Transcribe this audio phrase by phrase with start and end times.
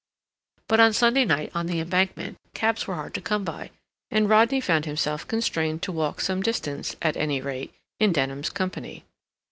[0.67, 3.69] But on Sunday night, on the Embankment, cabs were hard to come by,
[4.09, 9.05] and Rodney found himself constrained to walk some distance, at any rate, in Denham's company.